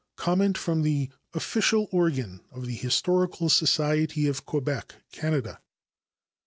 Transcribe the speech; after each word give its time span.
Comment 0.15 0.57
from 0.57 0.81
the 0.81 1.11
Official 1.35 1.87
Organ 1.91 2.41
of 2.49 2.65
the 2.65 2.73
Historical 2.73 3.49
Society 3.49 4.25
of 4.25 4.47
Quebec, 4.47 4.95
Canada. 5.11 5.61